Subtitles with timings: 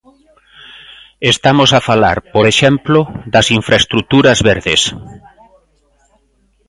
[1.33, 2.99] Estamos a falar, por exemplo,
[3.33, 4.81] das infraestruturas verdes.